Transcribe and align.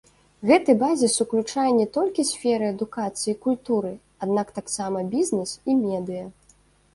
Гэты 0.51 0.73
базіс 0.83 1.17
уключае 1.25 1.65
не 1.79 1.85
толькі 1.97 2.25
сферы 2.29 2.65
адукацыі 2.75 3.29
і 3.33 3.37
культуры, 3.45 3.93
аднак 4.27 4.47
таксама 4.57 5.05
бізнес 5.13 5.49
і 5.61 5.71
медыя. 5.85 6.25